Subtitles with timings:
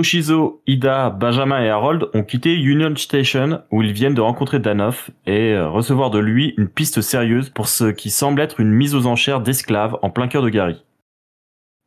[0.00, 5.10] Toshizo, Ida, Benjamin et Harold ont quitté Union Station où ils viennent de rencontrer Danoff
[5.26, 8.94] et euh, recevoir de lui une piste sérieuse pour ce qui semble être une mise
[8.94, 10.82] aux enchères d'esclaves en plein cœur de Gary.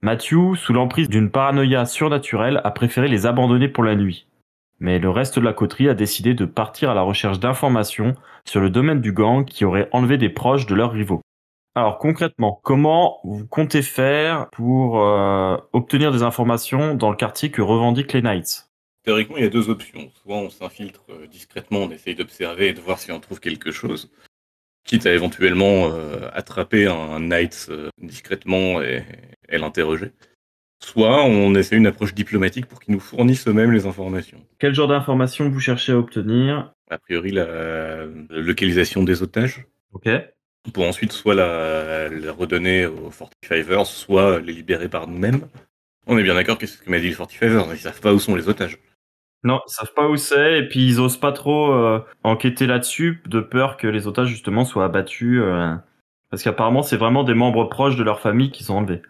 [0.03, 4.27] Matthew, sous l'emprise d'une paranoïa surnaturelle, a préféré les abandonner pour la nuit.
[4.79, 8.13] Mais le reste de la coterie a décidé de partir à la recherche d'informations
[8.45, 11.22] sur le domaine du gang qui aurait enlevé des proches de leurs rivaux.
[11.75, 17.63] Alors concrètement, comment vous comptez faire pour euh, obtenir des informations dans le quartier que
[17.63, 18.69] revendiquent les Knights?
[19.03, 20.11] Théoriquement, il y a deux options.
[20.21, 23.71] Soit on s'infiltre euh, discrètement, on essaye d'observer et de voir si on trouve quelque
[23.71, 24.11] chose,
[24.85, 29.03] quitte à éventuellement euh, attraper un Knight discrètement et,
[29.49, 30.11] et l'interroger.
[30.79, 34.45] Soit on essaie une approche diplomatique pour qu'ils nous fournissent eux-mêmes les informations.
[34.59, 36.71] Quel genre d'informations vous cherchez à obtenir?
[36.91, 39.65] A priori, la localisation des otages.
[39.93, 40.09] Ok
[40.71, 45.47] pour ensuite soit la, la redonner aux Fortifivers, soit les libérer par nous-mêmes.
[46.07, 48.13] On est bien d'accord que c'est ce que m'a dit les Fortifivers, ils savent pas
[48.13, 48.79] où sont les otages.
[49.43, 53.21] Non, ils savent pas où c'est, et puis ils osent pas trop euh, enquêter là-dessus,
[53.25, 55.75] de peur que les otages justement soient abattus, euh,
[56.29, 59.01] parce qu'apparemment c'est vraiment des membres proches de leur famille qui sont enlevés.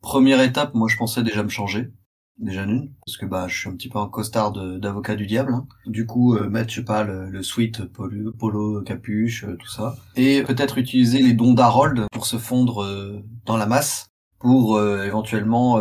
[0.00, 1.90] Première étape, moi je pensais déjà me changer
[2.38, 5.52] déjà nul parce que bah je suis un petit peu un costard d'avocat du diable
[5.54, 5.66] hein.
[5.86, 9.68] du coup euh, mettre je sais pas le, le sweat polo, polo capuche euh, tout
[9.68, 9.96] ça.
[10.16, 14.08] Et peut-être utiliser les dons d'Harold pour se fondre euh, dans la masse
[14.38, 15.80] pour euh, éventuellement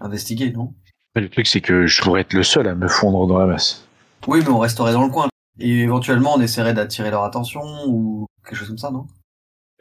[0.00, 0.74] investiguer non?
[1.16, 3.88] Le truc c'est que je pourrais être le seul à me fondre dans la masse.
[4.26, 5.28] Oui mais on resterait dans le coin.
[5.58, 9.06] Et éventuellement on essaierait d'attirer leur attention ou quelque chose comme ça non?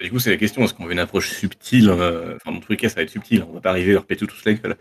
[0.02, 1.90] Du coup, c'est la question, est-ce qu'on veut une approche subtile?
[1.90, 4.06] Enfin, dans tous les cas, ça va être subtil, on va pas arriver à leur
[4.06, 4.78] péter tous la gueule.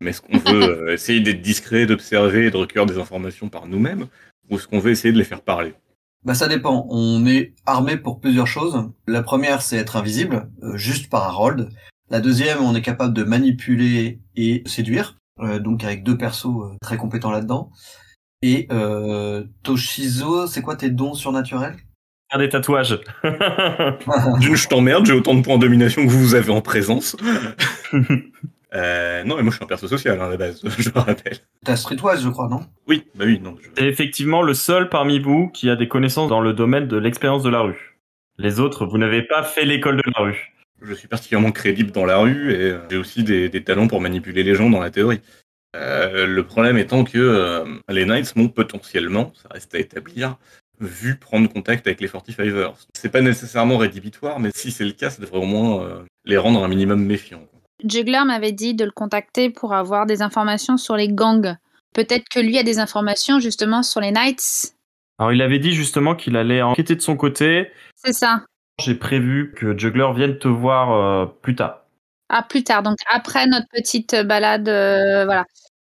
[0.00, 3.66] Mais est-ce qu'on veut euh, essayer d'être discret, d'observer et de recueillir des informations par
[3.66, 4.06] nous-mêmes
[4.50, 5.74] Ou est-ce qu'on veut essayer de les faire parler?
[6.24, 6.86] Bah ça dépend.
[6.90, 8.90] On est armé pour plusieurs choses.
[9.06, 11.70] La première, c'est être invisible, euh, juste par Harold.
[12.10, 16.76] La deuxième, on est capable de manipuler et séduire, euh, donc avec deux persos euh,
[16.82, 17.70] très compétents là-dedans.
[18.42, 21.76] Et euh, Toshizo, c'est quoi tes dons surnaturels?
[22.30, 22.98] Faire des tatouages.
[24.40, 27.16] D'une, je t'emmerde, j'ai autant de points de domination que vous avez en présence.
[28.74, 30.98] Euh, non, mais moi je suis un perso social hein, à la base, je me
[30.98, 31.38] rappelle.
[31.64, 32.60] T'as Streetwise, je crois, non?
[32.86, 33.56] Oui, bah oui, non.
[33.60, 33.68] Je...
[33.76, 37.42] C'est effectivement le seul parmi vous qui a des connaissances dans le domaine de l'expérience
[37.42, 37.98] de la rue.
[38.38, 40.52] Les autres, vous n'avez pas fait l'école de la rue.
[40.82, 44.00] Je suis particulièrement crédible dans la rue et euh, j'ai aussi des, des, talents pour
[44.00, 45.20] manipuler les gens dans la théorie.
[45.76, 50.36] Euh, le problème étant que euh, les Knights m'ont potentiellement, ça reste à établir,
[50.80, 52.74] vu prendre contact avec les Fortifivers.
[52.94, 56.38] C'est pas nécessairement rédhibitoire, mais si c'est le cas, ça devrait au moins euh, les
[56.38, 57.46] rendre un minimum méfiants.
[57.84, 61.56] Juggler m'avait dit de le contacter pour avoir des informations sur les gangs.
[61.94, 64.74] Peut-être que lui a des informations justement sur les Knights.
[65.18, 67.70] Alors il avait dit justement qu'il allait enquêter de son côté.
[67.96, 68.42] C'est ça.
[68.80, 71.82] J'ai prévu que Juggler vienne te voir euh, plus tard.
[72.30, 75.44] Ah, plus tard, donc après notre petite balade, euh, voilà.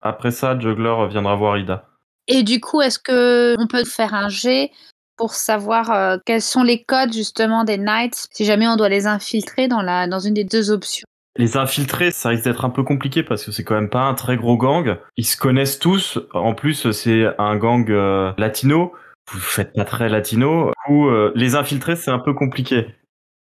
[0.01, 1.87] Après ça, Juggler viendra voir Ida.
[2.27, 4.71] Et du coup, est-ce que on peut faire un jet
[5.17, 9.07] pour savoir euh, quels sont les codes justement des Knights, si jamais on doit les
[9.07, 11.07] infiltrer dans, la, dans une des deux options?
[11.37, 14.13] Les infiltrer, ça risque d'être un peu compliqué parce que c'est quand même pas un
[14.13, 14.97] très gros gang.
[15.17, 16.19] Ils se connaissent tous.
[16.33, 18.93] En plus, c'est un gang euh, latino.
[19.31, 20.71] Vous faites pas très latino.
[20.87, 22.87] Ou euh, les infiltrer, c'est un peu compliqué.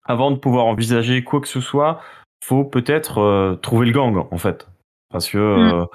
[0.04, 2.00] Avant de pouvoir envisager quoi que ce soit,
[2.44, 4.68] faut peut-être euh, trouver le gang en fait,
[5.10, 5.86] parce que mm.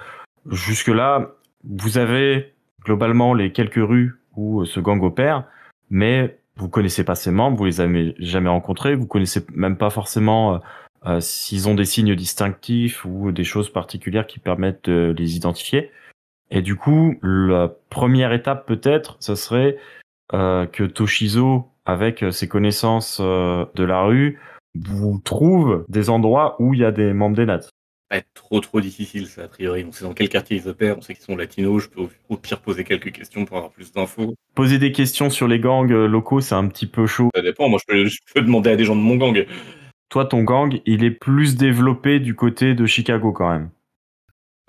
[0.51, 1.31] jusque là,
[1.63, 2.53] vous avez
[2.85, 5.45] globalement les quelques rues où ce gang opère,
[5.89, 9.89] mais vous connaissez pas ses membres, vous les avez jamais rencontrés, vous connaissez même pas
[9.89, 10.61] forcément
[11.05, 15.91] euh, s'ils ont des signes distinctifs ou des choses particulières qui permettent de les identifier.
[16.49, 19.77] Et du coup, la première étape peut-être, ce serait
[20.33, 24.39] euh, que Toshizo, avec ses connaissances euh, de la rue,
[24.75, 27.45] vous trouve des endroits où il y a des membres des.
[27.45, 29.83] Pas être trop trop difficile, ça a priori.
[29.85, 31.83] On sait dans quel quartier ils opèrent, on sait qu'ils sont latinos.
[31.83, 34.35] Je peux au pire poser quelques questions pour avoir plus d'infos.
[34.55, 37.29] Poser des questions sur les gangs locaux, c'est un petit peu chaud.
[37.35, 37.67] Ça dépend.
[37.67, 39.45] Moi, je peux, je peux demander à des gens de mon gang.
[40.13, 43.71] Toi, ton gang, il est plus développé du côté de Chicago quand même.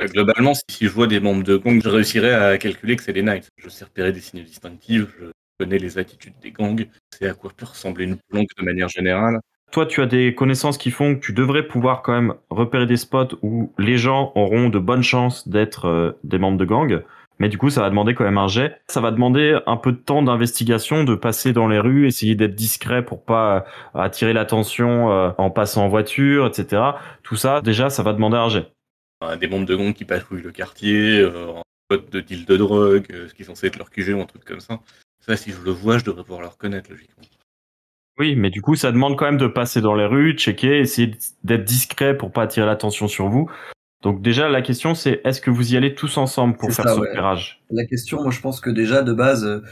[0.00, 3.20] Globalement, si, je vois des membres de gang, je réussirais à calculer que c'est les
[3.20, 3.50] Knights.
[3.58, 5.26] Je sais repérer des signes distinctifs, je
[5.61, 9.38] connais les attitudes des gangs, c'est à quoi peut ressembler une planque de manière générale.
[9.70, 12.96] Toi, tu as des connaissances qui font que tu devrais pouvoir quand même repérer des
[12.96, 17.02] spots où les gens auront de bonnes chances d'être euh, des membres de gang.
[17.38, 18.81] Mais du coup, ça va demander quand même un jet.
[18.86, 22.54] Ça va demander un peu de temps d'investigation, de passer dans les rues, essayer d'être
[22.54, 26.82] discret pour pas euh, attirer l'attention euh, en passant en voiture, etc.
[27.22, 28.66] Tout ça, déjà, ça va demander un jet.
[29.25, 33.06] Euh, Des membres de gang qui patrouillent le quartier, euh, en de deal de drogue,
[33.10, 34.81] euh, ce qui est censé être leur QG ou un truc comme ça.
[35.20, 37.25] Ça, si je le vois, je devrais pouvoir le reconnaître, logiquement.
[38.19, 41.16] Oui, mais du coup, ça demande quand même de passer dans les rues, checker, essayer
[41.42, 43.50] d'être discret pour pas attirer l'attention sur vous.
[44.04, 46.94] Donc déjà, la question, c'est est-ce que vous y allez tous ensemble pour faire ça,
[46.94, 47.08] ce ouais.
[47.08, 47.62] repérage?
[47.70, 49.62] La question, moi je pense que déjà de base, euh,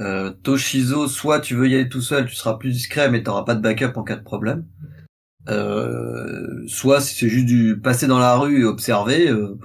[0.00, 3.44] euh, Toshizo, soit tu veux y aller tout seul, tu seras plus discret, mais t'auras
[3.44, 4.64] pas de backup en cas de problème.
[5.48, 9.58] Euh, soit si c'est juste du passer dans la rue et observer, euh,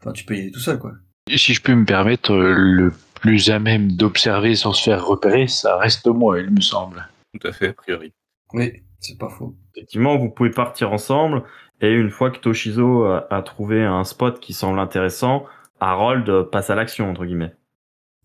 [0.00, 0.92] enfin tu peux y aller tout seul quoi.
[1.28, 5.48] Et Si je peux me permettre, le plus à même d'observer sans se faire repérer,
[5.48, 7.08] ça reste moi, il me semble.
[7.32, 8.12] Tout à fait, a priori.
[8.52, 9.56] Oui, c'est pas faux.
[9.74, 11.42] Effectivement, vous pouvez partir ensemble
[11.80, 15.44] et une fois que Toshizo a, a trouvé un spot qui semble intéressant,
[15.80, 17.54] Harold passe à l'action entre guillemets.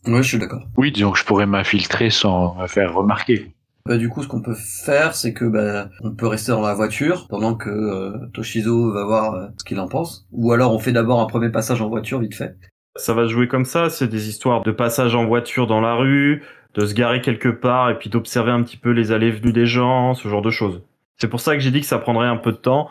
[0.07, 0.63] Ouais, je suis d'accord.
[0.77, 3.53] Oui, disons que je pourrais m'infiltrer sans me faire remarquer.
[3.85, 6.73] Bah, du coup, ce qu'on peut faire, c'est que bah, on peut rester dans la
[6.73, 10.27] voiture pendant que euh, Toshizo va voir euh, ce qu'il en pense.
[10.31, 12.55] Ou alors on fait d'abord un premier passage en voiture vite fait.
[12.95, 15.95] Ça va se jouer comme ça, c'est des histoires de passage en voiture dans la
[15.95, 16.43] rue,
[16.75, 19.53] de se garer quelque part et puis d'observer un petit peu les allées et venues
[19.53, 20.83] des gens, ce genre de choses.
[21.17, 22.89] C'est pour ça que j'ai dit que ça prendrait un peu de temps.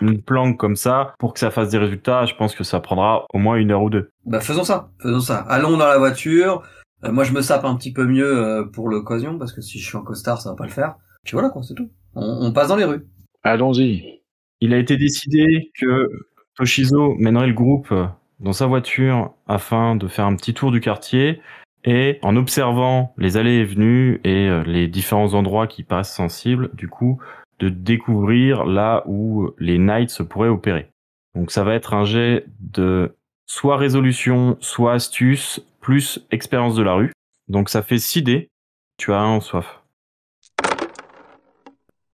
[0.00, 3.26] Une planque comme ça, pour que ça fasse des résultats, je pense que ça prendra
[3.32, 4.10] au moins une heure ou deux.
[4.24, 5.38] Bah faisons ça, faisons ça.
[5.48, 6.62] Allons dans la voiture.
[7.04, 9.78] Euh, moi je me sape un petit peu mieux euh, pour l'occasion parce que si
[9.78, 10.96] je suis en costard ça va pas le faire.
[11.24, 11.90] Puis voilà quoi, c'est tout.
[12.14, 13.06] On, on passe dans les rues.
[13.42, 14.22] Allons-y.
[14.60, 16.08] Il a été décidé que
[16.56, 17.94] Toshizo mènerait le groupe
[18.40, 21.40] dans sa voiture afin de faire un petit tour du quartier
[21.84, 26.70] et en observant les allées et venues et euh, les différents endroits qui paraissent sensibles,
[26.74, 27.18] du coup,
[27.60, 30.88] de découvrir là où les Knights pourraient opérer.
[31.34, 33.14] Donc ça va être un jet de
[33.46, 37.12] soit résolution, soit astuce, plus expérience de la rue.
[37.48, 38.48] Donc ça fait 6 dés.
[38.96, 39.80] Tu as un en soif.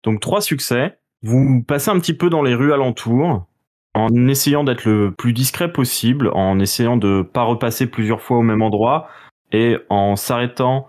[0.02, 0.98] Donc trois succès.
[1.22, 3.46] Vous passez un petit peu dans les rues alentours
[3.94, 8.43] en essayant d'être le plus discret possible, en essayant de pas repasser plusieurs fois au
[8.43, 9.08] même endroit
[9.52, 10.88] et en s'arrêtant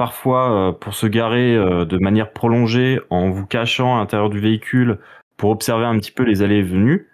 [0.00, 4.40] parfois euh, pour se garer euh, de manière prolongée en vous cachant à l'intérieur du
[4.40, 4.98] véhicule
[5.36, 7.10] pour observer un petit peu les allées et venues.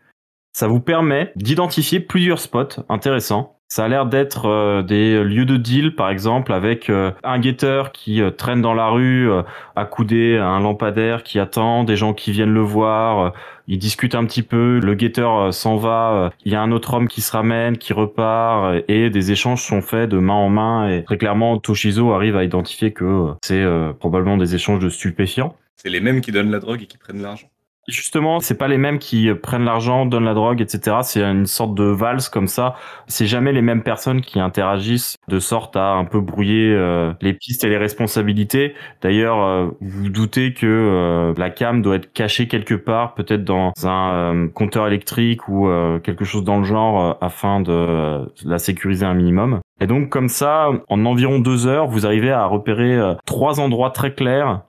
[0.52, 3.55] Ça vous permet d'identifier plusieurs spots intéressants.
[3.68, 7.90] Ça a l'air d'être euh, des lieux de deal, par exemple, avec euh, un guetteur
[7.90, 9.42] qui euh, traîne dans la rue, euh,
[9.74, 13.30] accoudé à un lampadaire qui attend, des gens qui viennent le voir, euh,
[13.66, 17.08] ils discutent un petit peu, le guetteur s'en va, il y a un autre homme
[17.08, 21.02] qui se ramène, qui repart, et des échanges sont faits de main en main, et
[21.02, 23.66] très clairement, Toshizo arrive à identifier que c'est
[23.98, 25.56] probablement des échanges de stupéfiants.
[25.74, 27.48] C'est les mêmes qui donnent la drogue et qui prennent l'argent.
[27.88, 30.98] Justement, c'est pas les mêmes qui euh, prennent l'argent, donnent la drogue, etc.
[31.02, 32.74] C'est une sorte de valse comme ça.
[33.06, 37.32] C'est jamais les mêmes personnes qui interagissent de sorte à un peu brouiller euh, les
[37.32, 38.74] pistes et les responsabilités.
[39.02, 43.72] D'ailleurs, euh, vous doutez que euh, la cam doit être cachée quelque part, peut-être dans
[43.84, 49.06] un euh, compteur électrique ou euh, quelque chose dans le genre, afin de la sécuriser
[49.06, 49.60] un minimum.
[49.80, 54.12] Et donc comme ça, en environ deux heures, vous arrivez à repérer trois endroits très
[54.12, 54.62] clairs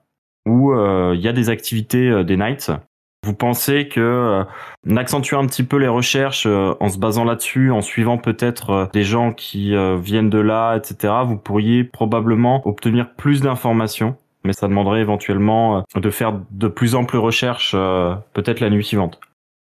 [0.45, 2.71] où il y a des activités des Knights.
[3.27, 4.43] Vous pensez que euh,
[4.85, 9.03] un petit peu les recherches euh, en se basant là-dessus, en suivant peut-être euh, des
[9.03, 14.15] gens qui euh, viennent de là, etc., vous pourriez probablement obtenir plus d'informations.
[14.45, 17.73] Mais ça demanderait éventuellement de faire de plus amples recherches
[18.31, 19.19] peut-être la nuit suivante.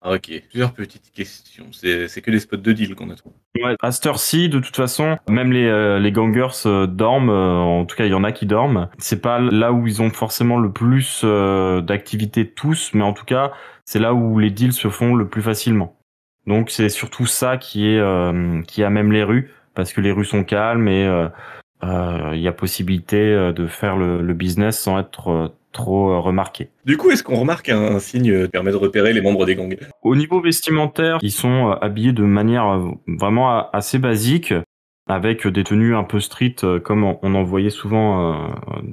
[0.01, 1.65] Ah, ok, plusieurs petites questions.
[1.73, 3.35] C'est que des spots de deal qu'on a trouvé.
[3.61, 7.29] Ouais, à cette heure-ci, de toute façon, même les, euh, les gangers euh, dorment.
[7.29, 8.89] euh, en tout cas, il y en a qui dorment.
[8.97, 13.25] C'est pas là où ils ont forcément le plus euh, d'activité tous, mais en tout
[13.25, 13.51] cas,
[13.83, 15.97] c'est là où les deals se font le plus facilement.
[16.47, 20.13] Donc, c'est surtout ça qui est euh, qui a même les rues, parce que les
[20.13, 21.27] rues sont calmes et euh,
[21.83, 26.19] il y a possibilité euh, de faire le, le business sans être euh, trop euh,
[26.19, 26.69] remarqué.
[26.85, 29.55] Du coup, est-ce qu'on remarque un, un signe qui permet de repérer les membres des
[29.55, 29.77] gangs?
[30.01, 34.53] Au niveau vestimentaire, ils sont euh, habillés de manière euh, vraiment assez basique,
[35.07, 38.47] avec des tenues un peu street, euh, comme on en voyait souvent euh,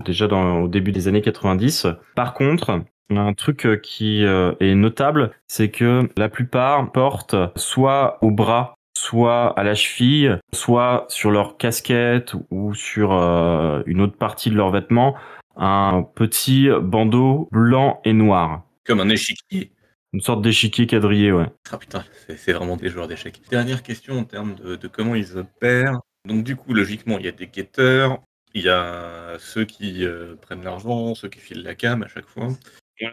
[0.05, 1.89] déjà dans, au début des années 90.
[2.15, 8.19] Par contre, un truc euh, qui euh, est notable, c'est que la plupart portent soit
[8.23, 8.75] au bras,
[9.07, 14.57] soit à la cheville, soit sur leur casquette ou sur euh, une autre partie de
[14.57, 15.15] leurs vêtements,
[15.57, 18.63] un petit bandeau blanc et noir.
[18.85, 19.73] Comme un échiquier.
[20.13, 21.47] Une sorte d'échiquier quadrillé, ouais.
[21.71, 23.41] Ah putain, c'est- vraiment des joueurs d'échecs.
[23.51, 26.01] Dernière question en termes de, de comment ils opèrent.
[26.27, 28.19] Donc du coup, logiquement, il y a des guetteurs,
[28.55, 32.27] il y a ceux qui euh, prennent l'argent, ceux qui filent la cam à chaque
[32.27, 32.49] fois.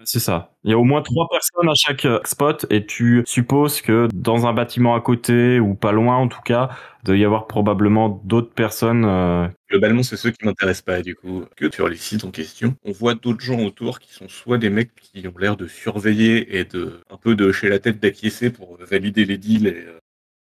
[0.06, 0.54] C'est ça.
[0.63, 4.08] Il y a au moins trois personnes à chaque euh, spot et tu supposes que
[4.13, 6.70] dans un bâtiment à côté ou pas loin en tout cas,
[7.02, 9.04] il doit y avoir probablement d'autres personnes.
[9.04, 11.44] euh, Globalement, c'est ceux qui m'intéressent pas du coup.
[11.58, 14.70] Que sur les sites en question, on voit d'autres gens autour qui sont soit des
[14.70, 18.52] mecs qui ont l'air de surveiller et de un peu de chez la tête d'acquiescer
[18.52, 20.00] pour valider les deals et euh,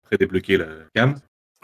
[0.05, 1.15] après débloquer la cam.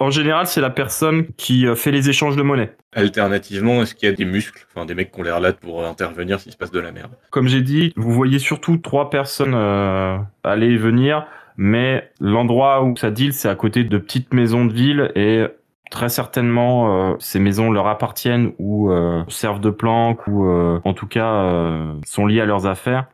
[0.01, 2.74] En général, c'est la personne qui euh, fait les échanges de monnaie.
[2.93, 5.86] Alternativement, est-ce qu'il y a des muscles, enfin des mecs qui ont l'air là pour
[5.86, 7.12] intervenir s'il se passe de la merde?
[7.29, 12.98] Comme j'ai dit, vous voyez surtout trois personnes euh, aller et venir, mais l'endroit où
[12.98, 15.46] ça deal, c'est à côté de petites maisons de ville et
[15.91, 20.96] très certainement euh, ces maisons leur appartiennent ou euh, servent de planque ou euh, en
[20.96, 23.05] tout cas euh, sont liées à leurs affaires.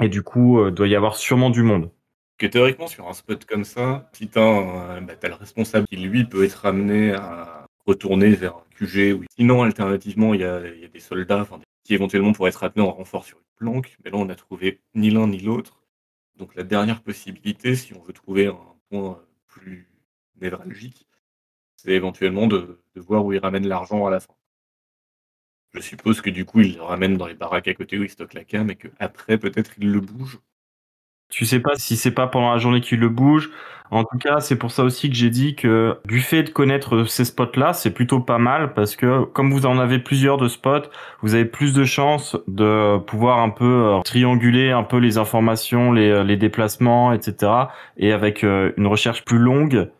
[0.00, 1.90] Et du coup, euh, doit y avoir sûrement du monde.
[2.38, 5.96] Que théoriquement, sur un spot comme ça, si t'as un- bah, t'as le responsable qui,
[5.96, 9.20] lui, peut être amené à retourner vers un QG.
[9.36, 11.46] Sinon, alternativement, il y a, des soldats
[11.84, 13.96] qui éventuellement pourraient être amenés en renfort sur une planque.
[14.04, 15.82] Mais là, on n'a trouvé ni l'un ni l'autre.
[16.36, 18.58] Donc la dernière possibilité, si on veut trouver un
[18.90, 19.88] point plus
[20.40, 21.06] névralgique,
[21.76, 24.34] c'est éventuellement de, de voir où ils ramènent l'argent à la fin.
[25.72, 28.10] Je suppose que du coup, ils le ramènent dans les baraques à côté où ils
[28.10, 30.40] stockent la cam et qu'après, peut-être, ils le bougent.
[31.30, 33.50] Tu sais pas si c'est pas pendant la journée qu'il le bouge.
[33.90, 37.04] En tout cas, c'est pour ça aussi que j'ai dit que du fait de connaître
[37.04, 40.88] ces spots-là, c'est plutôt pas mal parce que comme vous en avez plusieurs de spots,
[41.22, 45.92] vous avez plus de chances de pouvoir un peu euh, trianguler un peu les informations,
[45.92, 47.70] les, euh, les déplacements, etc.
[47.96, 49.90] Et avec euh, une recherche plus longue,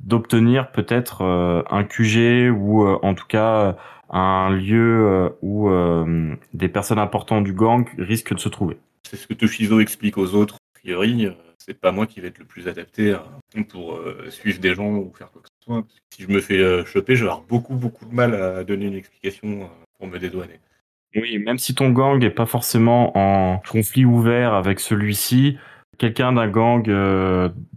[0.00, 3.76] d'obtenir peut-être euh, un QG ou euh, en tout cas
[4.10, 8.78] un lieu euh, où euh, des personnes importantes du gang risquent de se trouver.
[9.08, 10.58] C'est ce que Toshizo explique aux autres.
[10.76, 13.24] A priori, euh, c'est pas moi qui vais être le plus adapté à-
[13.70, 15.84] pour euh, suivre des gens ou faire quoi que ce soit.
[16.14, 18.86] Si je me fais euh, choper, je vais avoir beaucoup, beaucoup de mal à donner
[18.86, 20.60] une explication pour me dédouaner.
[21.14, 25.56] Oui, même si ton gang est pas forcément en conflit ouvert avec celui-ci,
[25.98, 26.82] quelqu'un d'un gang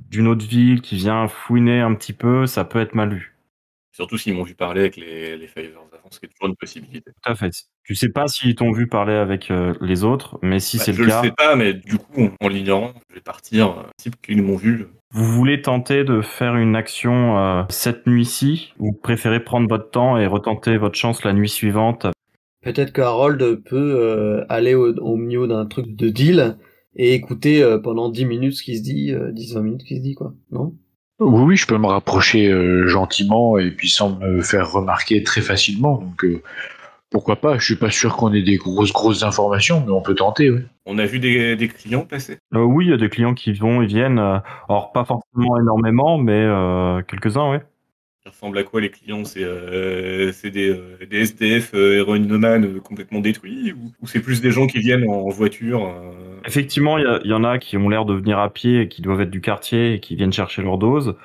[0.09, 3.35] d'une autre ville qui vient fouiner un petit peu, ça peut être mal vu.
[3.99, 6.55] Surtout s'ils m'ont vu parler avec les, les Fivers avant, ce qui est toujours une
[6.55, 7.11] possibilité.
[7.21, 7.51] Tout à fait.
[7.83, 10.93] Tu sais pas s'ils t'ont vu parler avec euh, les autres, mais si Bah, c'est
[10.93, 13.77] je le le cas, sais pas, mais du coup, en, l'ignorant, je vais partir.
[13.79, 14.87] euh, type qu'ils m'ont vu.
[15.11, 20.17] vous voulez tenter de faire une action euh, cette nuit-ci, ou préférez prendre votre temps
[20.17, 22.07] et retenter votre chance la nuit suivante?
[22.61, 26.57] Peut-être que Harold peut euh, aller au, au milieu d'un truc de deal
[26.95, 29.97] et écouter euh, pendant 10 minutes ce qui se dit, euh, 10-20 minutes ce qui
[29.97, 30.33] se dit, quoi.
[30.51, 30.75] Non?
[31.19, 35.41] Oui, oui, je peux me rapprocher euh, gentiment et puis sans me faire remarquer très
[35.41, 35.97] facilement.
[35.97, 36.41] Donc euh,
[37.09, 37.57] pourquoi pas?
[37.57, 40.49] Je suis pas sûr qu'on ait des grosses grosses informations, mais on peut tenter.
[40.49, 40.61] Oui.
[40.85, 42.37] On a vu des, des clients passer?
[42.55, 45.59] Euh, oui, il y a des clients qui vont et viennent, euh, alors pas forcément
[45.59, 47.57] énormément, mais euh, quelques-uns, oui.
[48.29, 49.25] Ça ressemble à quoi les clients?
[49.25, 54.19] C'est euh, c'est des, euh, des SDF euh, héroïnomanes euh, complètement détruits ou, ou c'est
[54.19, 57.89] plus des gens qui viennent en voiture euh, Effectivement, il y, en a qui ont
[57.89, 60.61] l'air de venir à pied et qui doivent être du quartier et qui viennent chercher
[60.61, 61.15] leur dose.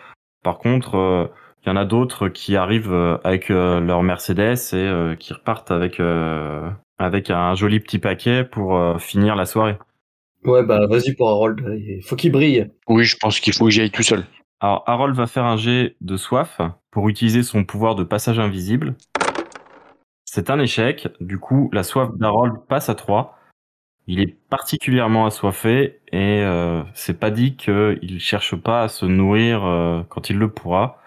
[0.42, 1.26] Par contre, euh,
[1.62, 5.34] il y en a d'autres qui arrivent euh, avec euh, leur Mercedes et euh, qui
[5.34, 9.76] repartent avec, euh, avec un joli petit paquet pour euh, finir la soirée.
[10.44, 12.70] Ouais, bah vas-y pour Harold, il faut qu'il brille.
[12.88, 14.24] Oui, je pense qu'il faut que j'y aille tout seul.
[14.64, 16.58] Alors, Harold va faire un jet de soif
[16.90, 18.94] pour utiliser son pouvoir de passage invisible.
[20.24, 21.06] C'est un échec.
[21.20, 23.38] Du coup, la soif d'Harold passe à 3.
[24.06, 29.66] Il est particulièrement assoiffé et euh, c'est pas dit qu'il cherche pas à se nourrir
[29.66, 30.98] euh, quand il le pourra.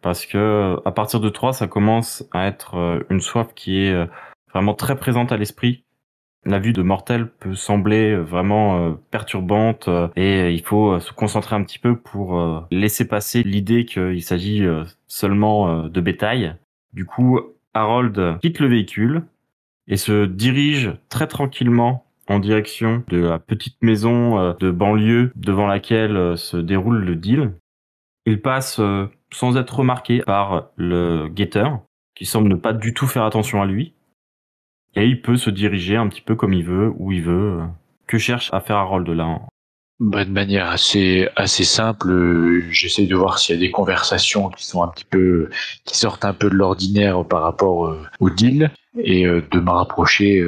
[0.00, 4.08] Parce que à partir de 3, ça commence à être euh, une soif qui est
[4.54, 5.84] vraiment très présente à l'esprit.
[6.44, 11.12] La vue de Mortel peut sembler vraiment euh, perturbante euh, et il faut euh, se
[11.12, 16.00] concentrer un petit peu pour euh, laisser passer l'idée qu'il s'agit euh, seulement euh, de
[16.00, 16.56] bétail.
[16.92, 17.40] Du coup,
[17.74, 19.22] Harold quitte le véhicule
[19.86, 25.66] et se dirige très tranquillement en direction de la petite maison euh, de banlieue devant
[25.66, 27.52] laquelle euh, se déroule le deal.
[28.26, 31.80] Il passe euh, sans être remarqué par le guetteur,
[32.14, 33.94] qui semble ne pas du tout faire attention à lui.
[34.94, 37.60] Et il peut se diriger un petit peu comme il veut, où il veut.
[38.06, 39.40] Que cherche à faire Harold là hein?
[40.00, 44.48] Bah, de manière assez assez simple, euh, j'essaye de voir s'il y a des conversations
[44.48, 45.48] qui sont un petit peu
[45.84, 49.70] qui sortent un peu de l'ordinaire par rapport euh, au deal et euh, de me
[49.70, 50.44] rapprocher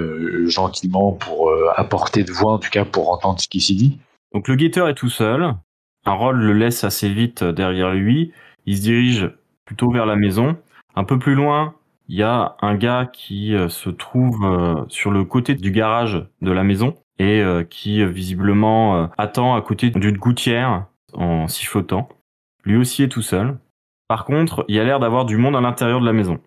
[0.47, 3.99] gentiment pour apporter de voix en tout cas pour entendre ce qui s'y dit.
[4.33, 5.55] Donc le guetteur est tout seul.
[6.05, 8.33] Harold le laisse assez vite derrière lui.
[8.67, 9.31] Il se dirige
[9.67, 10.57] plutôt vers la maison.
[10.97, 11.75] Un peu plus loin,
[12.09, 16.25] il y a un gars qui euh, se trouve euh, sur le côté du garage
[16.43, 16.95] de la maison.
[17.21, 22.09] et euh, qui visiblement attend à côté d'une gouttière en sifflotant.
[22.65, 23.57] Lui aussi est tout seul.
[24.09, 26.41] Par contre, il y a l'air d'avoir du monde à l'intérieur de la maison.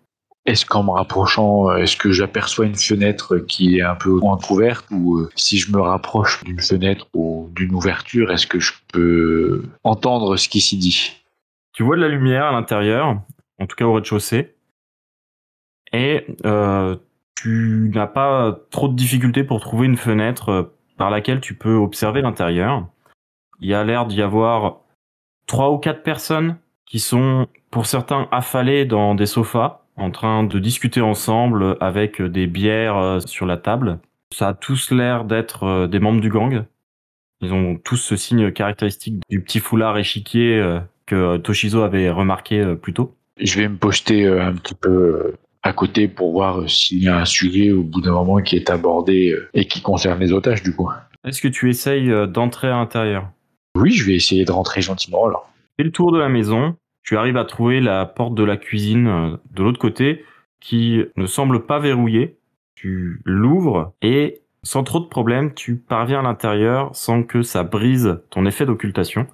[0.44, 4.10] Est-ce qu'en me rapprochant, est-ce que j'aperçois une fenêtre qui est un peu
[4.50, 9.62] ouverte ou si je me rapproche d'une fenêtre ou d'une ouverture, est-ce que je peux
[9.84, 11.22] entendre ce qui s'y dit?
[11.72, 13.20] Tu vois de la lumière à l'intérieur,
[13.58, 14.54] en tout cas au rez-de-chaussée,
[15.92, 16.96] et euh,
[17.36, 20.62] tu n'as pas trop de difficultés pour trouver une fenêtre euh,
[20.96, 22.86] par laquelle tu peux observer l'intérieur.
[23.60, 24.80] Il y a l'air d'y avoir
[25.46, 30.58] trois ou quatre personnes qui sont, pour certains, affalées dans des sofas, en train de
[30.58, 34.00] discuter ensemble avec des bières euh, sur la table.
[34.32, 36.64] Ça a tous l'air d'être des membres du gang.
[37.40, 42.92] Ils ont tous ce signe caractéristique du petit foulard échiquier que Toshizo avait remarqué plus
[42.92, 43.16] tôt.
[43.40, 47.18] Je vais me poster un petit peu à côté pour voir euh, s'il y a
[47.18, 50.62] un sujet au bout d'un moment qui est abordé euh, et qui concerne les otages
[50.62, 50.90] du coup.
[51.24, 53.28] Est-ce que tu essayes euh, d'entrer à l'intérieur?
[53.76, 55.50] Oui, je vais essayer de rentrer gentiment alors.
[55.76, 59.38] Fais le tour de la maison, tu arrives à trouver la porte de la cuisine
[59.50, 60.24] de l'autre côté
[60.60, 62.36] qui ne semble pas verrouillée.
[62.74, 68.20] Tu l'ouvres et sans trop de problèmes, tu parviens à l'intérieur sans que ça brise
[68.30, 69.26] ton effet d'occultation.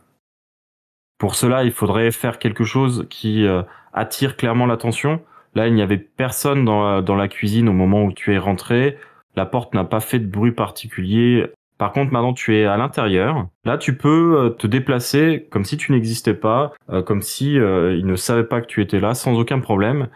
[1.19, 3.47] Pour cela, il faudrait faire quelque chose qui
[3.95, 5.23] attire clairement l'attention.
[5.55, 8.97] Là, il n'y avait personne dans la, cuisine au moment où tu es rentré.
[9.37, 11.47] La porte n'a pas fait de bruit particulier.
[11.79, 13.49] Par contre, maintenant tu es à l'intérieur.
[13.65, 17.97] Là, tu peux euh, te déplacer comme si tu n'existais pas, euh, comme si euh,
[17.97, 20.09] il ne savait pas que tu étais là, sans aucun problème.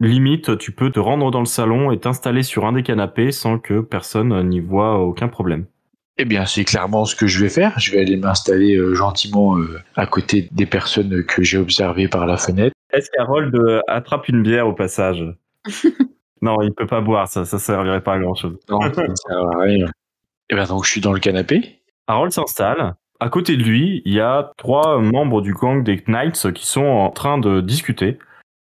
[0.00, 3.58] Limite, tu peux te rendre dans le salon et t'installer sur un des canapés sans
[3.58, 5.66] que personne n'y voit aucun problème.
[6.18, 7.78] Eh bien, c'est clairement ce que je vais faire.
[7.78, 9.56] Je vais aller m'installer gentiment
[9.96, 12.74] à côté des personnes que j'ai observées par la fenêtre.
[12.92, 13.54] Est-ce qu'Harold
[13.86, 15.24] attrape une bière au passage
[16.42, 18.58] Non, il peut pas boire, ça, ça servirait pas à grand chose.
[18.68, 19.86] Non, ça ne sert à rien.
[19.86, 19.90] Et
[20.50, 21.80] eh bien donc je suis dans le canapé.
[22.06, 22.94] Harold s'installe.
[23.20, 26.84] À côté de lui, il y a trois membres du gang des Knights qui sont
[26.84, 28.18] en train de discuter.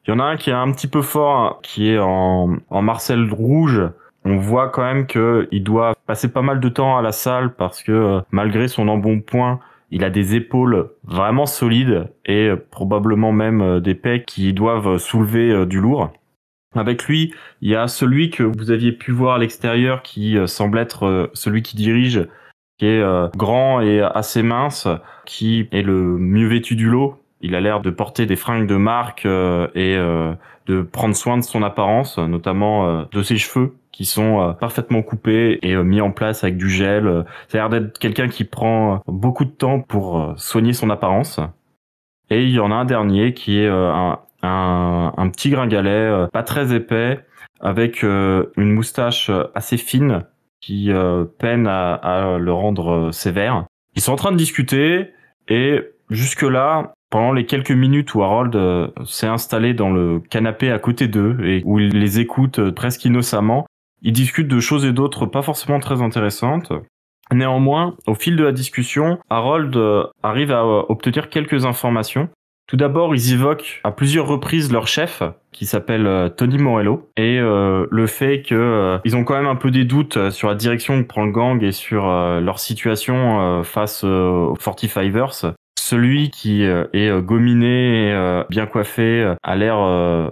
[0.07, 2.83] Il y en a un qui est un petit peu fort, qui est en, en
[2.83, 3.83] Marcel rouge.
[4.27, 7.83] On voit quand même qu'il doit passer pas mal de temps à la salle parce
[7.83, 13.81] que malgré son embonpoint, il a des épaules vraiment solides et euh, probablement même euh,
[13.81, 16.13] des pecs qui doivent soulever euh, du lourd.
[16.75, 20.79] Avec lui, il y a celui que vous aviez pu voir à l'extérieur qui semble
[20.79, 22.27] être celui qui dirige,
[22.79, 24.89] qui est grand et assez mince,
[25.25, 27.23] qui est le mieux vêtu du lot.
[27.41, 29.97] Il a l'air de porter des fringues de marque et
[30.67, 35.61] de prendre soin de son apparence, notamment de ses cheveux qui sont euh, parfaitement coupés
[35.63, 37.25] et euh, mis en place avec du gel.
[37.47, 41.39] Ça a l'air d'être quelqu'un qui prend beaucoup de temps pour soigner son apparence.
[42.29, 44.19] Et il y en a un dernier qui est un,
[45.31, 47.25] petit gringalet, pas très épais,
[47.61, 50.25] avec une moustache assez fine
[50.61, 50.91] qui
[51.39, 53.67] peine à, à, le rendre sévère.
[53.95, 55.11] Ils sont en train de discuter
[55.49, 58.59] et jusque-là, pendant les quelques minutes où Harold
[59.05, 63.67] s'est installé dans le canapé à côté d'eux et où il les écoute presque innocemment,
[64.05, 66.73] ils discutent de choses et d'autres pas forcément très intéressantes.
[67.33, 72.29] Néanmoins, au fil de la discussion, Harold euh, arrive à euh, obtenir quelques informations.
[72.67, 77.39] Tout d'abord, ils évoquent à plusieurs reprises leur chef, qui s'appelle euh, Tony Morello, et
[77.39, 81.07] le fait que ils ont quand même un peu des doutes sur la direction que
[81.07, 85.55] prend le gang et sur leur situation face aux 45ers.
[85.87, 89.77] Celui qui euh, est euh, gominé, euh, bien coiffé, a l'air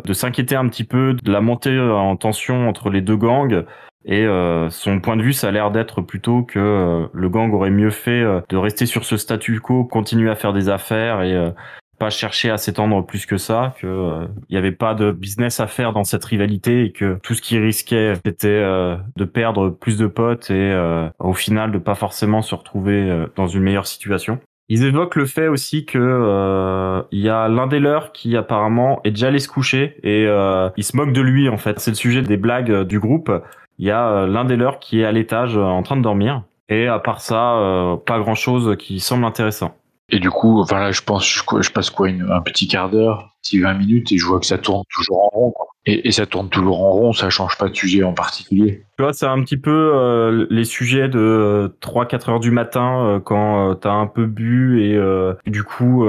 [0.02, 3.66] de s'inquiéter un petit peu de la montée en tension entre les deux gangs.
[4.06, 4.26] Et
[4.70, 8.24] son point de vue, ça a l'air d'être plutôt que le gang aurait mieux fait
[8.48, 11.52] de rester sur ce statu quo, continuer à faire des affaires et
[12.00, 15.68] pas chercher à s'étendre plus que ça, que il n'y avait pas de business à
[15.68, 20.08] faire dans cette rivalité et que tout ce qui risquait c'était de perdre plus de
[20.08, 20.74] potes et
[21.20, 24.40] au final de pas forcément se retrouver dans une meilleure situation.
[24.74, 29.02] Ils évoquent le fait aussi que euh, il y a l'un des leurs qui apparemment
[29.04, 31.78] est déjà allé se coucher et euh, il se moque de lui en fait.
[31.78, 33.30] C'est le sujet des blagues euh, du groupe.
[33.78, 36.44] Il y a euh, l'un des leurs qui est à l'étage en train de dormir
[36.70, 39.76] et à part ça, pas grand chose qui semble intéressant.
[40.14, 43.74] Et du coup, enfin là, je pense, je, passe quoi, un petit quart d'heure, 20
[43.74, 45.54] minutes, et je vois que ça tourne toujours en rond.
[45.84, 48.84] Et, ça tourne toujours en rond, ça change pas de sujet en particulier.
[48.98, 53.20] Tu vois, c'est un petit peu euh, les sujets de 3-4 heures du matin euh,
[53.20, 56.04] quand euh, t'as un peu bu et du coup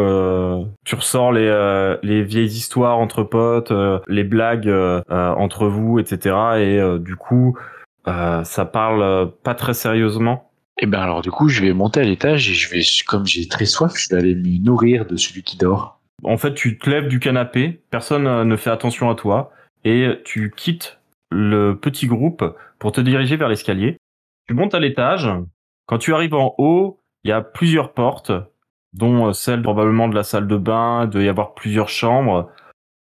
[0.84, 3.74] tu ressors les, les vieilles histoires entre potes,
[4.08, 4.72] les blagues
[5.10, 6.36] entre vous, etc.
[6.60, 7.58] Et du coup,
[8.06, 10.53] ça parle pas très sérieusement.
[10.80, 13.28] Et eh ben alors du coup, je vais monter à l'étage et je vais, comme
[13.28, 16.00] j'ai très soif, je vais aller me nourrir de celui qui dort.
[16.24, 19.52] En fait, tu te lèves du canapé, personne euh, ne fait attention à toi,
[19.84, 21.00] et tu quittes
[21.32, 22.44] le petit groupe
[22.80, 23.98] pour te diriger vers l'escalier.
[24.48, 25.30] Tu montes à l'étage.
[25.86, 28.32] Quand tu arrives en haut, il y a plusieurs portes,
[28.94, 32.50] dont euh, celle probablement de la salle de bain, doit y avoir plusieurs chambres.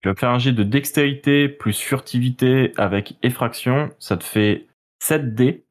[0.02, 3.90] Tu vas faire un jet de dextérité plus furtivité avec effraction.
[3.98, 4.66] Ça te fait
[5.02, 5.65] 7 dés.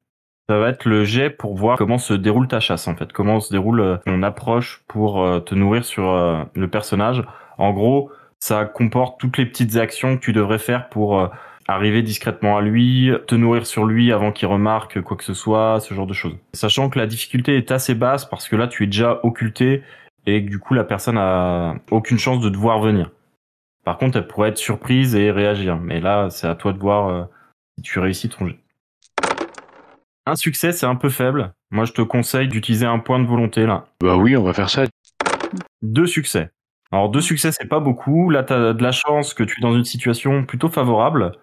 [0.48, 3.40] Ça va être le jet pour voir comment se déroule ta chasse en fait, comment
[3.40, 7.24] se déroule euh, ton approche pour euh, te nourrir sur euh, le personnage.
[7.58, 11.32] En gros, ça comporte toutes les petites actions que tu devrais faire pour
[11.68, 15.80] arriver discrètement à lui, te nourrir sur lui avant qu'il remarque quoi que ce soit,
[15.80, 16.36] ce genre de choses.
[16.54, 19.82] Sachant que la difficulté est assez basse parce que là tu es déjà occulté
[20.28, 23.10] et que du coup la personne a aucune chance de te voir venir.
[23.84, 25.78] Par contre, elle pourrait être surprise et réagir.
[25.78, 27.30] Mais là, c'est à toi de voir
[27.78, 28.58] si tu réussis ton jet.
[30.26, 31.54] Un succès, c'est un peu faible.
[31.72, 33.86] Moi, je te conseille d'utiliser un point de volonté là.
[34.02, 34.86] Bah oui, on va faire ça.
[35.82, 36.52] Deux succès.
[36.92, 38.30] Alors deux succès, c'est pas beaucoup.
[38.30, 41.34] Là, t'as de la chance que tu es dans une situation plutôt favorable,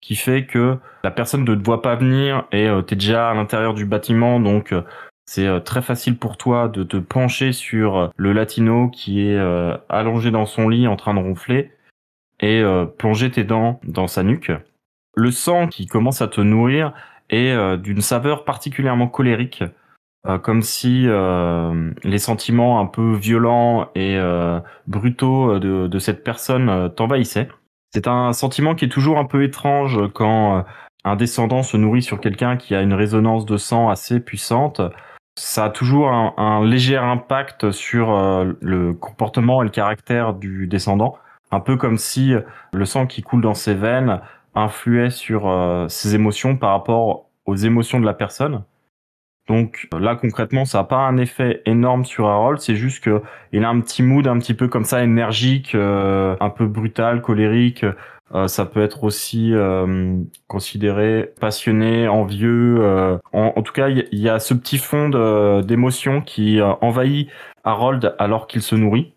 [0.00, 3.34] qui fait que la personne ne te voit pas venir et euh, t'es déjà à
[3.34, 4.82] l'intérieur du bâtiment, donc euh,
[5.26, 9.38] c'est euh, très facile pour toi de te pencher sur le latino qui est
[9.88, 11.72] allongé dans son lit en train de ronfler
[12.40, 12.62] et
[12.98, 14.52] plonger tes dents dans sa nuque.
[15.16, 16.92] Le sang qui commence à te nourrir
[17.30, 19.64] est euh, d'une saveur particulièrement colérique,
[20.26, 24.18] euh, comme si euh, les sentiments un peu violents et
[24.86, 27.48] brutaux de, de cette personne t'envahissaient.
[27.92, 30.64] C'est un sentiment qui est toujours un peu étrange quand
[31.04, 34.82] un descendant se nourrit sur quelqu'un qui a une résonance de sang assez puissante.
[35.38, 38.10] Ça a toujours un, un léger impact sur
[38.60, 41.16] le comportement et le caractère du descendant,
[41.50, 42.34] un peu comme si
[42.74, 44.20] le sang qui coule dans ses veines
[44.58, 48.64] influait sur euh, ses émotions par rapport aux émotions de la personne.
[49.48, 53.64] Donc là concrètement, ça n'a pas un effet énorme sur Harold, c'est juste que il
[53.64, 57.84] a un petit mood un petit peu comme ça énergique, euh, un peu brutal, colérique.
[58.34, 60.16] Euh, ça peut être aussi euh,
[60.48, 62.76] considéré passionné, envieux.
[62.80, 65.08] euh, en, tout cas, il y, a ce petit fond
[65.62, 67.30] d'émotion qui euh, envahit
[67.64, 69.14] Harold alors qu'il se nourrit.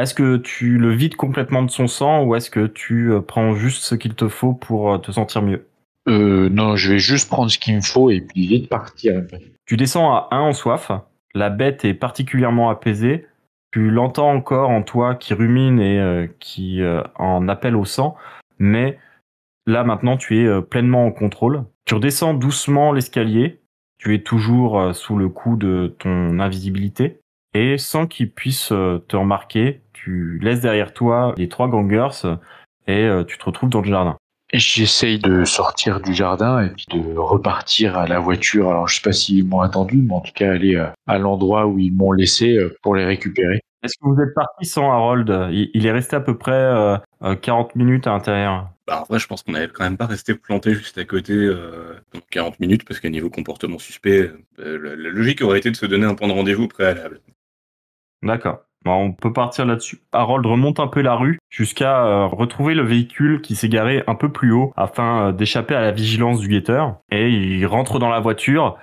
[0.00, 3.54] Est-ce que tu le vides complètement de son sang ou est-ce que tu euh, prends
[3.54, 5.66] juste ce qu'il te faut pour euh, te sentir mieux?
[6.08, 9.18] Euh, non, je vais juste prendre ce qu'il me faut et puis vite partir.
[9.18, 9.42] après.
[9.66, 10.90] Tu descends à 1 en soif,
[11.34, 13.26] la bête est particulièrement apaisée,
[13.72, 18.16] tu l'entends encore en toi qui rumine et euh, qui euh, en appelle au sang,
[18.58, 18.98] mais
[19.66, 21.64] là maintenant tu es pleinement en contrôle.
[21.84, 23.60] Tu redescends doucement l'escalier,
[23.98, 27.20] tu es toujours sous le coup de ton invisibilité,
[27.54, 32.36] et sans qu'ils puissent euh, te remarquer, tu laisses derrière toi les trois gangers
[32.86, 34.16] et euh, tu te retrouves dans le jardin.
[34.52, 38.68] J'essaye de sortir du jardin et puis de repartir à la voiture.
[38.68, 41.66] Alors, je sais pas s'ils m'ont attendu, mais en tout cas, aller euh, à l'endroit
[41.66, 43.60] où ils m'ont laissé euh, pour les récupérer.
[43.82, 45.30] Est-ce que vous êtes parti sans Harold?
[45.52, 48.68] Il, est resté à peu près euh, euh, 40 minutes à l'intérieur.
[48.86, 51.32] Bah, en vrai, je pense qu'on n'avait quand même pas resté planté juste à côté
[51.32, 55.76] euh, pendant 40 minutes, parce qu'à niveau comportement suspect, euh, la logique aurait été de
[55.76, 57.20] se donner un point de rendez-vous préalable.
[58.22, 58.60] D'accord.
[58.84, 60.00] Bon, on peut partir là-dessus.
[60.12, 64.14] Harold remonte un peu la rue jusqu'à euh, retrouver le véhicule qui s'est garé un
[64.14, 66.96] peu plus haut afin euh, d'échapper à la vigilance du guetteur.
[67.10, 68.78] Et il rentre dans la voiture,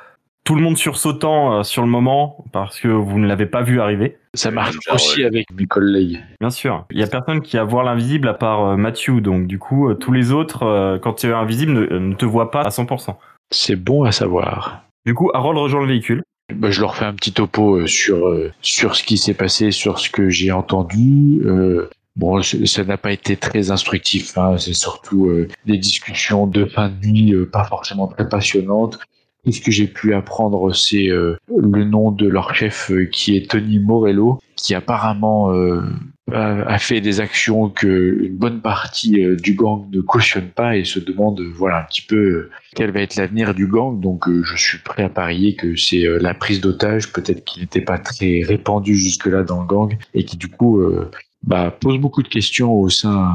[0.47, 3.81] tout le monde sursautant euh, sur le moment parce que vous ne l'avez pas vu
[3.81, 4.17] arriver.
[4.33, 6.23] Ça marche aussi avec mes collègues.
[6.39, 6.85] Bien sûr.
[6.91, 9.19] Il y a personne qui a voir l'invisible à part euh, Matthew.
[9.19, 12.23] Donc du coup, euh, tous les autres, euh, quand tu es invisible, ne, ne te
[12.23, 13.15] voient pas à 100%.
[13.51, 14.83] C'est bon à savoir.
[15.05, 16.23] Du coup, Harold rejoint le véhicule.
[16.53, 19.71] Bah, je leur fais un petit topo euh, sur, euh, sur ce qui s'est passé,
[19.71, 21.41] sur ce que j'ai entendu.
[21.45, 24.37] Euh, bon, ça n'a pas été très instructif.
[24.37, 24.57] Hein.
[24.57, 28.97] C'est surtout euh, des discussions de fin de nuit, euh, pas forcément très passionnantes.
[29.43, 33.49] Tout ce que j'ai pu apprendre, c'est euh, le nom de leur chef, qui est
[33.51, 35.51] Tony Morello, qui apparemment
[36.33, 40.83] a, fait des actions que une bonne partie euh, du gang ne cautionne pas et
[40.83, 43.99] se demande, euh, voilà, un petit peu euh, quel va être l'avenir du gang.
[43.99, 47.97] Donc, je suis prêt à parier que c'est la prise d'otage, peut-être qu'il n'était pas
[47.97, 50.81] très répandu jusque-là dans le gang et qui du coup
[51.43, 53.31] bah, pose beaucoup de questions au sein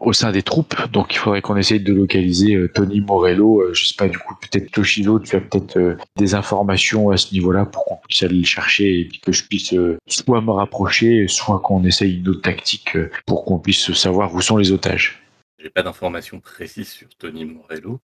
[0.00, 0.74] au sein des troupes.
[0.92, 3.60] Donc, il faudrait qu'on essaye de localiser euh, Tony Morello.
[3.60, 7.16] Euh, je sais pas, du coup, peut-être Toshiro, tu as peut-être euh, des informations à
[7.16, 9.74] ce niveau-là pour qu'on puisse aller le chercher et puis que je puisse
[10.06, 14.58] soit me rapprocher, soit qu'on essaye une autre tactique pour qu'on puisse savoir où sont
[14.58, 15.22] les otages.
[15.58, 18.00] J'ai pas d'informations précises sur Tony Morello.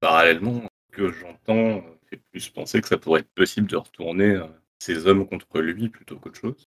[0.00, 0.62] Parallèlement,
[0.92, 4.38] ce que j'entends fait plus penser que ça pourrait être possible de retourner
[4.78, 6.68] ces hommes contre lui plutôt qu'autre chose.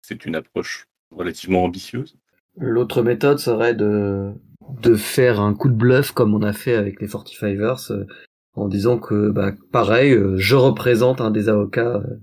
[0.00, 2.16] C'est une approche relativement ambitieuse.
[2.56, 4.32] L'autre méthode serait de,
[4.82, 8.04] de faire un coup de bluff comme on a fait avec les 45ers euh,
[8.54, 11.96] en disant que, bah, pareil, euh, je représente un des avocats.
[11.96, 12.16] euh.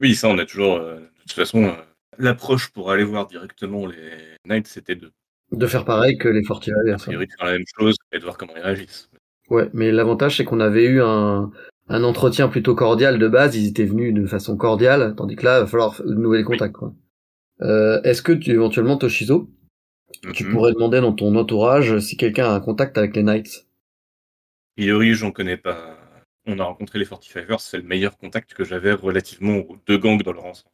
[0.00, 0.78] Oui, ça, on a toujours.
[0.80, 1.74] de toute façon,
[2.18, 5.10] l'approche pour aller voir directement les Knights, c'était de,
[5.52, 6.98] de faire pareil que les a 45ers.
[6.98, 9.10] priori, de faire la même chose et de voir comment ils réagissent.
[9.50, 11.50] Ouais, mais l'avantage c'est qu'on avait eu un,
[11.88, 15.58] un entretien plutôt cordial de base, ils étaient venus de façon cordiale, tandis que là,
[15.58, 16.74] il va falloir de nouveaux contacts.
[16.74, 16.92] Quoi.
[17.62, 19.50] Euh, Est-ce que tu éventuellement Toshizo,
[20.34, 20.52] tu Mhm.
[20.52, 23.66] pourrais demander dans ton entourage si quelqu'un a un contact avec les Knights?
[24.76, 25.98] A priori, j'en connais pas.
[26.46, 30.22] On a rencontré les 45ers, c'est le meilleur contact que j'avais relativement aux deux gangs
[30.22, 30.70] dans leur ensemble.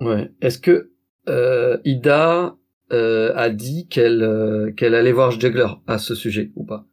[0.00, 0.30] Ouais.
[0.40, 0.92] Est-ce que
[1.28, 2.54] euh, Ida
[2.92, 6.84] euh, a dit qu'elle euh, qu'elle allait voir Juggler à ce sujet ou pas?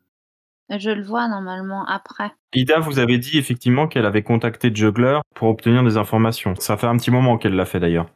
[0.75, 2.32] Je le vois normalement après.
[2.56, 6.56] Ida vous avez dit effectivement qu'elle avait contacté Juggler pour obtenir des informations.
[6.56, 8.10] Ça fait un petit moment qu'elle l'a fait d'ailleurs.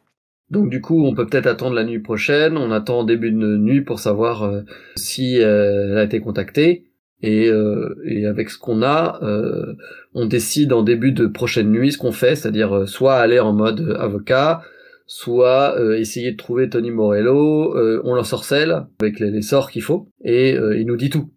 [0.50, 2.56] Donc du coup, on peut peut-être attendre la nuit prochaine.
[2.56, 4.62] On attend début de nuit pour savoir euh,
[4.96, 6.84] si euh, elle a été contactée.
[7.20, 9.74] Et, euh, et avec ce qu'on a, euh,
[10.14, 13.96] on décide en début de prochaine nuit ce qu'on fait, c'est-à-dire soit aller en mode
[13.98, 14.62] avocat,
[15.06, 17.74] soit essayer de trouver Tony Morello.
[18.04, 21.28] on l'ensorcelle avec les, les sorts qu'il faut, et il nous dit tout.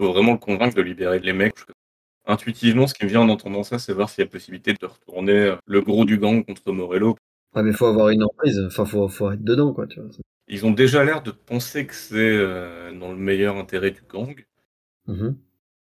[0.00, 1.56] faut vraiment le convaincre de libérer les mecs.
[2.24, 4.86] Intuitivement, ce qui me vient en entendant ça, c'est voir s'il y a possibilité de
[4.86, 7.16] retourner le gros du gang contre Morello.
[7.54, 8.60] Ouais, mais faut avoir une emprise.
[8.66, 9.86] Enfin, faut, faut être dedans, quoi.
[9.86, 10.10] Tu vois.
[10.48, 14.34] Ils ont déjà l'air de penser que c'est euh, dans le meilleur intérêt du gang.
[15.06, 15.36] Mhm.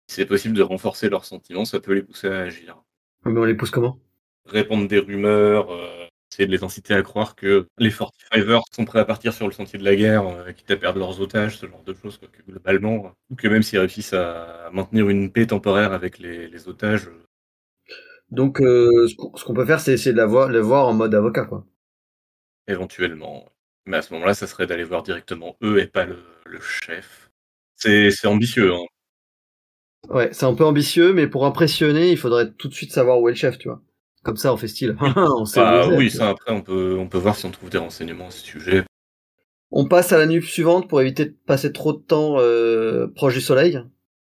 [0.08, 2.82] Si c'est possible de renforcer leurs sentiments, ça peut les pousser à agir.
[3.24, 3.98] Mais on les pousse comment?
[4.46, 9.00] Répandre des rumeurs, euh, essayer de les inciter à croire que les 45ers sont prêts
[9.00, 11.66] à partir sur le sentier de la guerre, euh, quitte à perdre leurs otages, ce
[11.68, 13.12] genre de choses, quoi, que globalement.
[13.30, 17.08] ou que même s'ils réussissent à maintenir une paix temporaire avec les, les otages,
[18.32, 21.14] Donc, euh, ce qu'on peut faire, c'est essayer de la voir, le voir en mode
[21.14, 21.64] avocat, quoi.
[22.66, 23.52] éventuellement.
[23.86, 27.30] Mais à ce moment-là, ça serait d'aller voir directement eux et pas le, le chef.
[27.76, 28.84] C'est ambitieux, hein.
[30.10, 33.28] Ouais, c'est un peu ambitieux, mais pour impressionner, il faudrait tout de suite savoir où
[33.28, 33.80] est le chef, tu vois.
[34.24, 34.96] Comme ça, on fait style.
[35.16, 37.70] on sait Bah, oui, tu ça après, on peut, on peut voir si on trouve
[37.70, 38.84] des renseignements à ce sujet.
[39.72, 43.34] On passe à la nuit suivante pour éviter de passer trop de temps euh, proche
[43.34, 43.80] du soleil.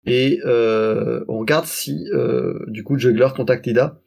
[0.06, 4.00] Et euh, on regarde si, euh, du coup, Juggler contacte Ida.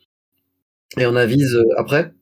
[0.97, 2.13] Et on avise euh, après.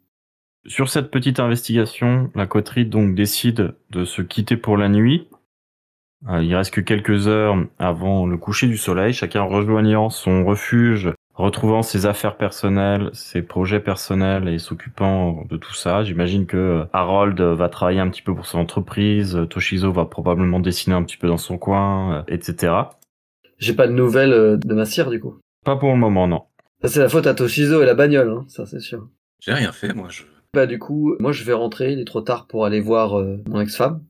[0.66, 5.30] Sur cette petite investigation, la coterie donc décide de se quitter pour la nuit.
[6.28, 11.14] Euh, il reste que quelques heures avant le coucher du soleil, chacun rejoignant son refuge,
[11.36, 16.04] retrouvant ses affaires personnelles, ses projets personnels et s'occupant de tout ça.
[16.04, 20.60] J'imagine que euh, Harold va travailler un petit peu pour son entreprise, Toshizo va probablement
[20.60, 22.74] dessiner un petit peu dans son coin, etc.
[23.58, 25.38] J'ai pas de nouvelles euh, de ma cire, du coup.
[25.66, 26.44] Pas pour le moment, non.
[26.82, 29.10] Ça, c'est la faute à Toshizo et la bagnole, hein, ça, c'est sûr.
[29.42, 30.08] J'ai rien fait, moi.
[30.10, 30.24] Je...
[30.54, 33.38] Bah du coup, moi je vais rentrer, il est trop tard pour aller voir euh,
[33.48, 34.02] mon ex-femme.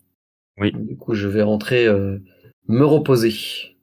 [0.59, 0.71] Oui.
[0.71, 2.19] Du coup, je vais rentrer euh,
[2.67, 3.76] me reposer.